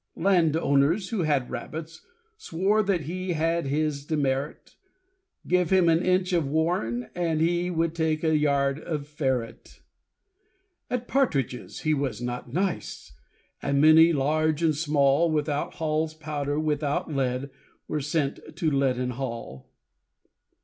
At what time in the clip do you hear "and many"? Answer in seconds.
13.61-14.11